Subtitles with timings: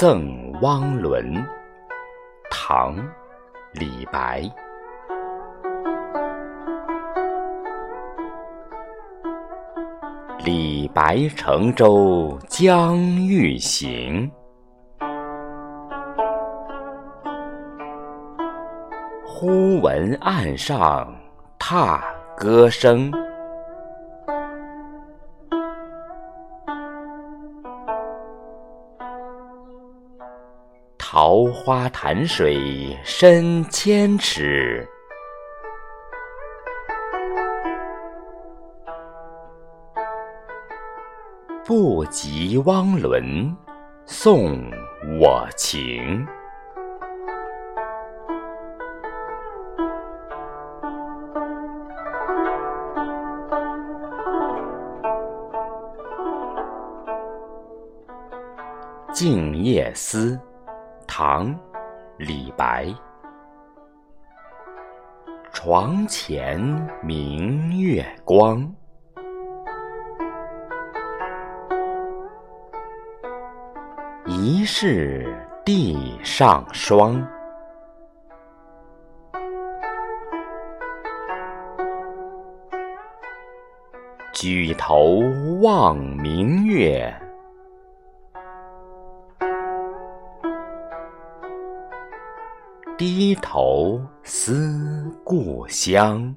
[0.00, 1.34] 赠汪伦，
[2.50, 2.96] 唐·
[3.74, 4.40] 李白。
[10.42, 14.32] 李白乘舟将欲行，
[19.26, 21.14] 忽闻岸上
[21.58, 22.02] 踏
[22.34, 23.12] 歌声。
[31.50, 34.88] 桃花潭水深千尺，
[41.66, 43.52] 不及汪伦
[44.06, 44.60] 送
[45.20, 46.24] 我情。
[59.12, 60.36] 《静夜思》
[61.12, 61.52] 唐·
[62.18, 62.86] 李白，
[65.52, 66.60] 床前
[67.02, 68.72] 明月光，
[74.24, 77.20] 疑是地上霜。
[84.32, 85.18] 举头
[85.60, 87.12] 望明月。
[93.00, 96.34] 低头思故乡。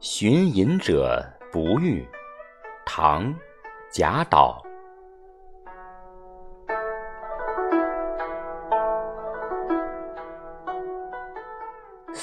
[0.00, 2.02] 寻隐者不遇，
[2.86, 3.26] 唐·
[3.92, 4.71] 贾岛。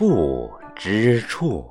[0.00, 1.70] 不知处，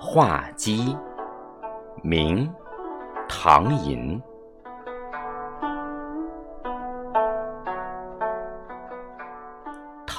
[0.00, 0.96] 画鸡，
[2.02, 2.50] 明，
[3.28, 4.22] 唐寅。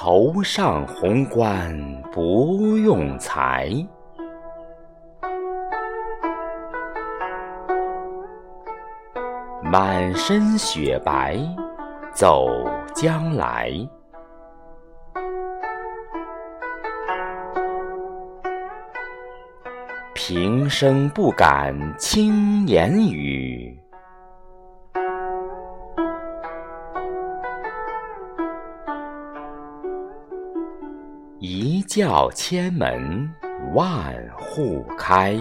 [0.02, 1.78] 头上红冠
[2.10, 3.68] 不用裁，
[9.62, 11.36] 满身雪白
[12.14, 12.48] 走
[12.94, 13.70] 将来。
[20.14, 23.78] 平生不敢轻言语。
[31.42, 33.26] 一叫千门
[33.72, 35.34] 万户开。